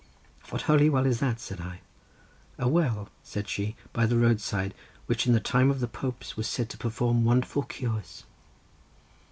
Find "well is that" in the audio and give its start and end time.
0.89-1.39